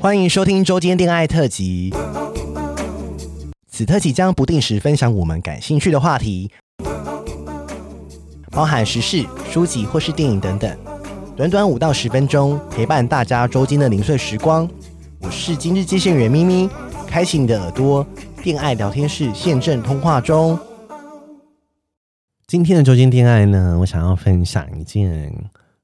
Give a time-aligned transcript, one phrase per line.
[0.00, 1.92] 欢迎收听周间恋爱特辑。
[3.66, 6.48] 此特辑将不定时分享我们感兴趣的话题，
[8.52, 10.78] 包含时事、书籍或是电影等等。
[11.36, 14.70] 短短五到十分钟，陪伴大家周间的零碎时光。
[15.18, 16.70] 我是今日接线员咪咪，
[17.08, 18.06] 开启你的耳朵，
[18.44, 20.56] 恋爱聊天室现正通话中。
[22.46, 25.34] 今天的周间恋爱呢，我想要分享一件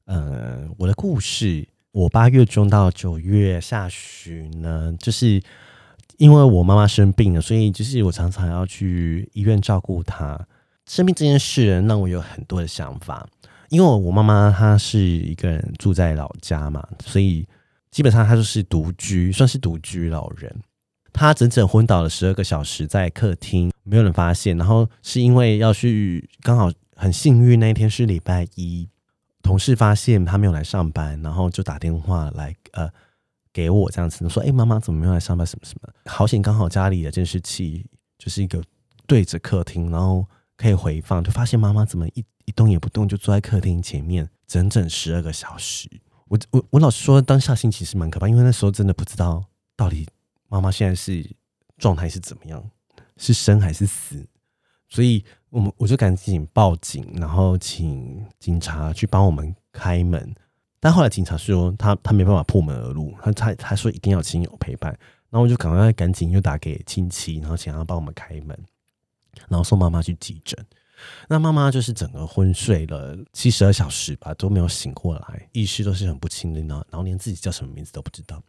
[0.04, 1.66] 呃我的故事。
[1.94, 5.42] 我八月中到九月下旬呢，就是。
[6.16, 10.40] 因为我妈妈生病了，所以就是我常常要去医院照顾她。
[10.86, 13.28] 生病这件事让我有很多的想法。
[13.68, 17.44] 因为我妈妈她是一个人住在老家嘛，所以
[17.90, 20.54] 基本上她就是独居，算是独居老人。
[21.12, 24.56] 她整整昏倒了十二个小时在客厅，没有人发现。
[24.56, 28.88] 然后是因为要去，刚好很幸运那一天是礼拜一，
[29.44, 32.90] 同事发现他没有来上班，然后就打电话来，呃。
[33.52, 35.46] 给我这样子，说：“哎、妈妈怎么没有来上班？
[35.46, 35.88] 什么什么？
[36.06, 37.86] 好险，刚好家里的监视器
[38.18, 38.60] 就是一个
[39.06, 45.88] 对着客厅，然后可以回放，就发现妈妈怎么一一动也不动，就坐在客厅前面整整十二个小时。
[46.26, 49.44] 我我我老实说，当下心情是蛮可怕，因为那时候真的不知道
[49.76, 50.04] 到底
[50.48, 51.24] 妈妈现在是
[51.78, 52.60] 状态是怎么样，
[53.18, 54.26] 是生还是死。
[54.88, 55.24] 所以，
[55.54, 60.34] 我们我就赶紧报警，然后请警察去帮我们开门。”
[60.80, 64.90] 但后来警察说他他没办法破门而入，他他他说一定要亲友陪伴，
[65.30, 68.48] 然后我就赶快赶紧又打给亲戚，然后请他帮我们开门，
[69.48, 70.58] 然后送妈妈去急诊。
[71.28, 78.42] 那妈妈就是整个昏睡了七十二小时吧，都没有醒过来，意识都是很不清的呢，然后连自己叫什么名字都不知道。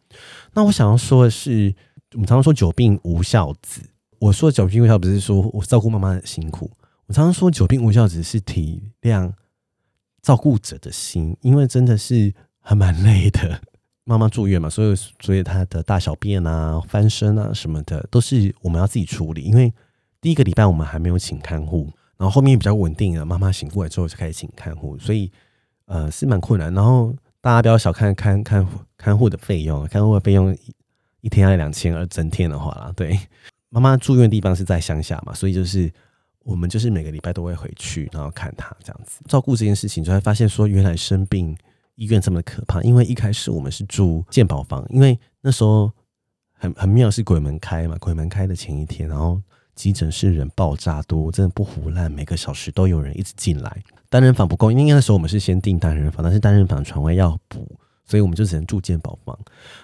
[0.52, 1.72] 那我想要说的是，
[2.14, 3.80] 我们常常说久病无孝子，
[4.18, 6.70] 我说的久病无孝不是说我照顾妈妈很辛苦，
[7.06, 9.32] 我常常说久病无孝子是体谅。
[10.22, 13.60] 照顾者的心，因为真的是还蛮累的。
[14.02, 19.42] 妈妈住院嘛，所以所以她的大小便啊、翻身啊什么的，都是我们要自己处理。
[19.42, 19.72] 因为
[20.20, 25.30] 第一个礼拜我们还没有请看护，然后后面比较稳定了，妈妈醒过来之后就开始请看护，所以
[25.84, 26.74] 呃是蛮困难。
[26.74, 28.66] 然后大家不要小看看看
[28.96, 30.52] 看护的费用，看护的费用
[31.20, 33.16] 一天要两千，而整天的话，对，
[33.68, 35.88] 妈妈住院的地方是在乡下嘛，所以就是。
[36.46, 41.56] 我们就是每个礼拜都会回去，然后看他这样子照顾这件事情，就会发现说，原来生病
[41.96, 42.80] 医院这么可怕。
[42.82, 45.90] 因为一开始我们是住健保房，因为那时候
[46.52, 49.42] 很很妙是鬼门开嘛，鬼门开的前一天，然后
[49.74, 57.68] 急诊室人爆炸多，真的不胡乱，每个小时都有人一直进来，单人房不够，因为那时候我们是先订单人房，但是单人房床位要补，
[58.04, 59.36] 所以我们就只能住健保房。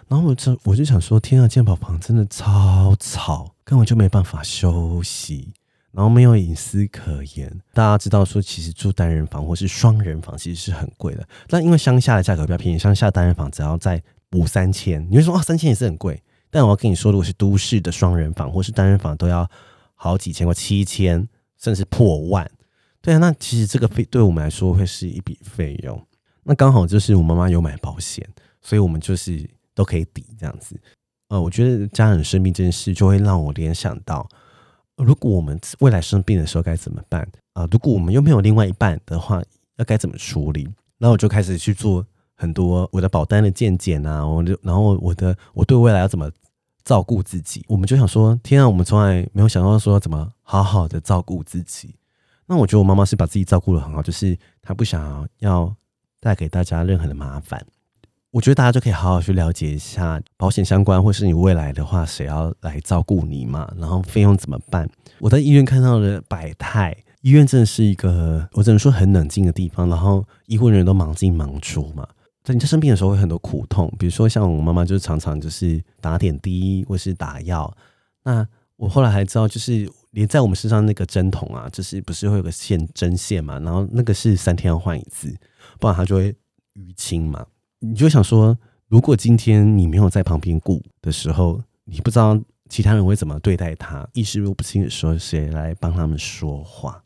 [0.06, 5.53] 然后我就我就想说，天啊，健保房真的超吵，根本就没办法休息。
[5.92, 11.28] 然后没有隐私可言，大家知道说，其实住单人房或是双人房其实是很贵的。
[11.48, 16.22] 但因为乡下的价格比较便宜，乡下单人房只要再补三千，你会说啊，三千也是很贵。
[16.50, 19.48] 但我要跟你说，如果是都市的双人房或是单人房，都要
[19.94, 22.50] 好几千块，七千甚至破万。
[23.02, 26.02] 对啊，那其实这个费对我们来说会是一笔费用。
[26.44, 28.26] 那刚好就是我妈妈有买保险，
[28.62, 30.81] 所以我们就是都可以抵这样子。
[31.28, 34.26] 呃，我觉得家人生病这件事就会让我联想到。
[34.97, 37.66] 如果我们未来生病的时候该怎么办啊？
[37.70, 39.42] 如果我们又没有另外一半的话，
[39.76, 40.64] 要该怎么处理？
[40.98, 46.31] 然后我就开始去做很多我的保单的鉴检啊，我就然后我的我对未来要怎么
[46.84, 47.64] 照顾自己？
[47.69, 51.94] 我们就想说，天啊，我们从来没有想到说怎么好好的照顾自己。
[52.47, 55.75] 那我觉得我妈妈是把自己照顾的很好，就是她不想要
[56.20, 57.64] 带给大家任何的麻烦。
[58.32, 63.70] 我觉得大家就可以好好去了解一下保险相关，或是你未来的话，谁要来照顾你嘛？
[63.76, 64.88] 然后费用怎么办？
[65.19, 69.87] 我在医院看到的百态，医院真的是一个我只能说很冷静的地方。
[69.87, 72.09] 然后医护人员都忙进忙出嘛，
[72.43, 77.70] 在你在生病的时候会很多苦痛，比如说像我妈妈，就常常就是打点滴或是打药。
[78.25, 83.59] 那我后来还知道，就是连在我们身上那个针筒啊，就是不是会有个线针线嘛？
[83.59, 85.37] 然后那个是三天要换一次，
[85.78, 86.32] 不然它就会
[86.76, 87.44] 淤青嘛。
[87.84, 88.56] 你就想说，
[88.87, 97.02] 如果今天你没有在旁边顾的时候，你不知道其他人会怎么对待他，意识不清的时候，谁来帮他们说话？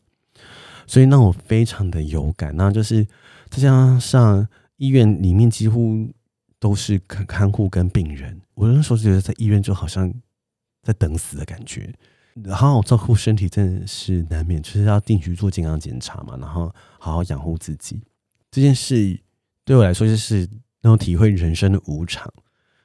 [0.87, 2.55] 所以让我非常的有感。
[2.55, 3.02] 那就是
[3.49, 4.46] 再加上
[4.76, 6.06] 医院里面几乎
[6.61, 10.12] 都是看看护跟病人，我那时候觉得在医院就好像
[10.82, 11.90] 在等死的感觉。
[12.50, 17.99] 好好照顾身体真的是难免，就是要定期做健康检查嘛，然后好好养护自己。
[18.50, 19.19] 这件事
[19.64, 20.46] 对我来说就是。
[20.87, 22.33] 然后体会人生的无常，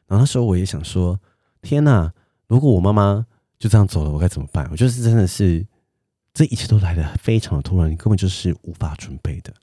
[0.07, 1.19] 然后那时候我也想说：
[1.61, 2.11] 天哪！
[2.47, 3.23] 如果我妈妈
[3.59, 4.67] 就这样走了，我该怎么办？
[4.71, 5.63] 我就是真的是，
[6.33, 9.53] 这一切都来得非常的突然，你根本就是无法准备的。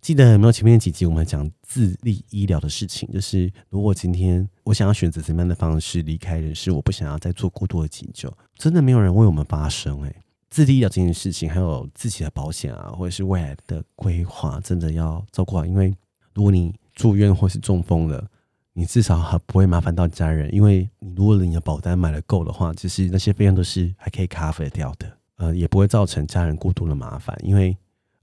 [0.00, 3.08] 记得有没有前面几集我们讲自立医疗的事情？
[3.12, 10.16] 就是如果今天我想要选择什么样的方式离开人世，我不想要再做过多的急救，真的没有人为我们发声诶。
[10.50, 15.64] 自立医疗这件事情，还有自己的保险啊，或者是未来的规划，真的要照顾好。
[15.64, 15.94] 因为
[16.34, 18.26] 如果你住院或是中风了，
[18.72, 25.06] 你至少还不会麻烦到家人，因为你如果你的保单买了够的话，其实那些费用都是还可以 cover 掉的，
[25.36, 27.36] 呃，也不会造成家人过度的麻烦。
[27.42, 27.76] 因为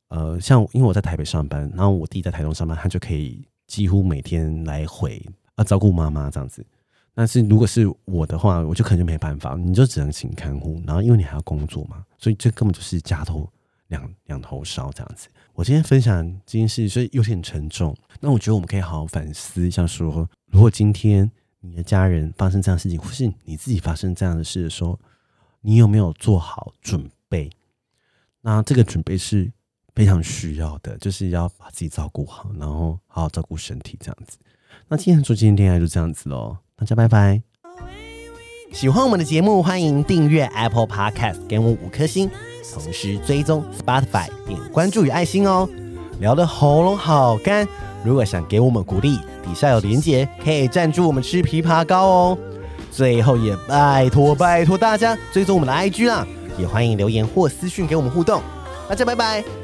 [0.08, 5.26] 呃，像因为我在台北上班，然后我弟在台东上班，他就可以几乎每天来回
[5.56, 6.66] 啊照顾妈妈这样子。
[7.14, 13.50] 但是如果是我的话，我就可能就没办法，你就只能请看护，然后因为你还要工作嘛，所以这根本就是家头
[13.92, 15.28] 两两头烧这样子。
[15.54, 17.96] 我今天分享这件事，所以有点沉重。
[18.20, 21.30] 那我觉得我们可以好好反思一下，说如果今天
[21.60, 25.00] 你的家人发生这样事情，或是你自己发生这样的事的时候，
[25.62, 27.50] 你有没有做好准备？
[28.42, 29.52] 那这个准备是
[29.94, 34.38] 非常需要的，就是要把自己照顾好，然后好好照顾身体这样子。
[34.88, 36.58] 那今天说今天恋爱就这样子喽。
[36.76, 37.51] 大家拜拜！
[38.72, 42.30] 喜欢我们的节目，欢迎订阅 Apple Podcast，给我五颗星，
[42.74, 45.68] 同时追踪 Spotify，点关注与爱心哦。
[46.20, 47.68] 聊得喉咙好干，
[48.04, 52.38] 如果想给我们鼓励，底下有连结，可以赞助我们吃枇杷膏哦。
[52.90, 56.26] 最后也拜托拜托大家追踪我们的 IG 啦，
[56.58, 58.42] 也欢迎留言或私讯给我们互动。
[58.88, 59.61] 大家拜拜。